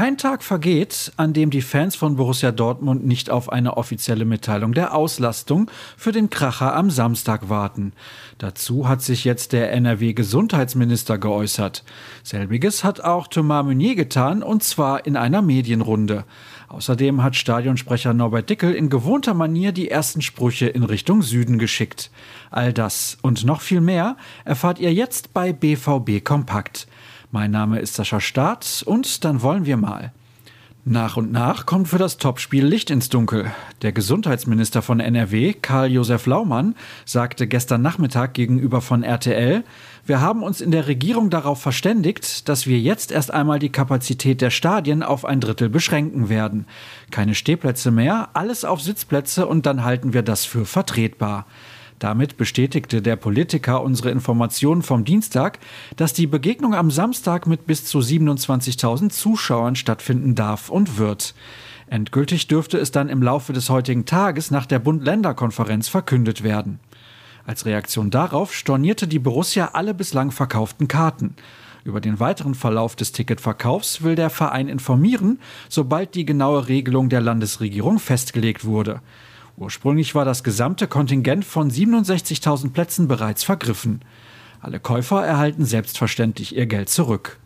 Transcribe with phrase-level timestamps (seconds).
[0.00, 4.72] Kein Tag vergeht, an dem die Fans von Borussia Dortmund nicht auf eine offizielle Mitteilung
[4.72, 7.92] der Auslastung für den Kracher am Samstag warten.
[8.38, 11.84] Dazu hat sich jetzt der NRW-Gesundheitsminister geäußert.
[12.22, 16.24] Selbiges hat auch Thomas Meunier getan, und zwar in einer Medienrunde.
[16.68, 22.10] Außerdem hat Stadionsprecher Norbert Dickel in gewohnter Manier die ersten Sprüche in Richtung Süden geschickt.
[22.50, 26.86] All das und noch viel mehr erfahrt ihr jetzt bei BVB Kompakt.
[27.32, 30.12] Mein Name ist Sascha Staat und dann wollen wir mal.
[30.84, 33.52] Nach und nach kommt für das Topspiel Licht ins Dunkel.
[33.82, 39.62] Der Gesundheitsminister von NRW, Karl-Josef Laumann, sagte gestern Nachmittag gegenüber von RTL,
[40.04, 44.40] wir haben uns in der Regierung darauf verständigt, dass wir jetzt erst einmal die Kapazität
[44.40, 46.66] der Stadien auf ein Drittel beschränken werden.
[47.12, 51.46] Keine Stehplätze mehr, alles auf Sitzplätze und dann halten wir das für vertretbar.
[52.00, 55.58] Damit bestätigte der Politiker unsere Informationen vom Dienstag,
[55.96, 61.34] dass die Begegnung am Samstag mit bis zu 27.000 Zuschauern stattfinden darf und wird.
[61.88, 66.80] Endgültig dürfte es dann im Laufe des heutigen Tages nach der Bund-Länder-Konferenz verkündet werden.
[67.46, 71.34] Als Reaktion darauf stornierte die Borussia alle bislang verkauften Karten.
[71.84, 75.38] Über den weiteren Verlauf des Ticketverkaufs will der Verein informieren,
[75.68, 79.02] sobald die genaue Regelung der Landesregierung festgelegt wurde.
[79.60, 84.00] Ursprünglich war das gesamte Kontingent von 67.000 Plätzen bereits vergriffen.
[84.62, 87.38] Alle Käufer erhalten selbstverständlich ihr Geld zurück.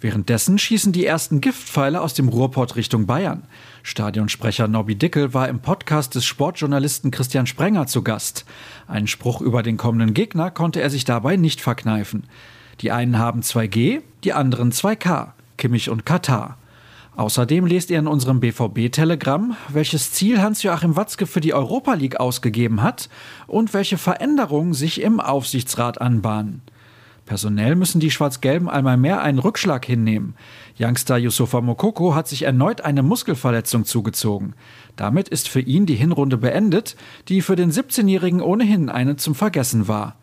[0.00, 3.48] Währenddessen schießen die ersten Giftpfeile aus dem Ruhrpott Richtung Bayern.
[3.82, 8.44] Stadionsprecher Nobby Dickel war im Podcast des Sportjournalisten Christian Sprenger zu Gast.
[8.86, 12.28] Einen Spruch über den kommenden Gegner konnte er sich dabei nicht verkneifen.
[12.80, 16.59] Die einen haben 2G, die anderen 2K, Kimmich und Katar.
[17.16, 22.82] Außerdem lest ihr in unserem BVB-Telegramm, welches Ziel Hans-Joachim Watzke für die Europa League ausgegeben
[22.82, 23.08] hat
[23.46, 26.62] und welche Veränderungen sich im Aufsichtsrat anbahnen.
[27.26, 30.34] Personell müssen die Schwarz-Gelben einmal mehr einen Rückschlag hinnehmen.
[30.80, 34.54] Youngster Yusufa Mokoko hat sich erneut eine Muskelverletzung zugezogen.
[34.96, 36.96] Damit ist für ihn die Hinrunde beendet,
[37.28, 40.16] die für den 17-Jährigen ohnehin eine zum Vergessen war.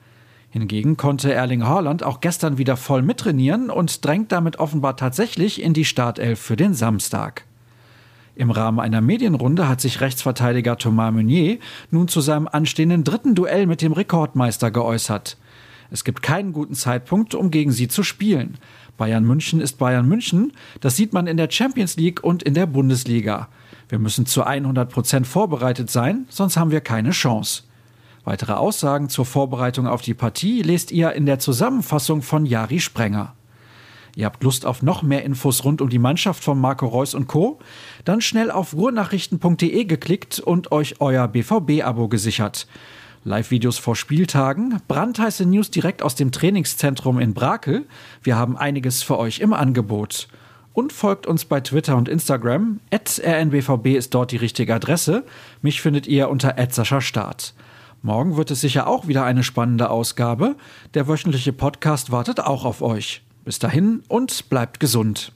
[0.59, 5.73] Hingegen konnte Erling Haaland auch gestern wieder voll mittrainieren und drängt damit offenbar tatsächlich in
[5.73, 7.45] die Startelf für den Samstag.
[8.34, 11.59] Im Rahmen einer Medienrunde hat sich Rechtsverteidiger Thomas Meunier
[11.91, 15.38] nun zu seinem anstehenden dritten Duell mit dem Rekordmeister geäußert.
[15.91, 18.57] Es gibt keinen guten Zeitpunkt, um gegen sie zu spielen.
[18.97, 22.66] Bayern München ist Bayern München, das sieht man in der Champions League und in der
[22.66, 23.47] Bundesliga.
[23.89, 27.62] Wir müssen zu 100 Prozent vorbereitet sein, sonst haben wir keine Chance.
[28.27, 33.35] Weitere Aussagen zur Vorbereitung auf die Partie lest ihr in der Zusammenfassung von Jari Sprenger.
[34.17, 37.27] Ihr habt Lust auf noch mehr Infos rund um die Mannschaft von Marco Reus und
[37.27, 37.59] Co?
[38.03, 42.67] Dann schnell auf ruhrnachrichten.de geklickt und euch euer BVB-Abo gesichert.
[43.23, 47.85] Live-Videos vor Spieltagen, brandheiße News direkt aus dem Trainingszentrum in Brakel.
[48.23, 50.27] Wir haben einiges für euch im Angebot.
[50.73, 52.81] Und folgt uns bei Twitter und Instagram.
[52.91, 55.23] rnbvb ist dort die richtige Adresse.
[55.61, 56.57] Mich findet ihr unter
[56.99, 57.53] Start.
[58.01, 60.55] Morgen wird es sicher auch wieder eine spannende Ausgabe.
[60.93, 63.23] Der wöchentliche Podcast wartet auch auf euch.
[63.43, 65.31] Bis dahin und bleibt gesund.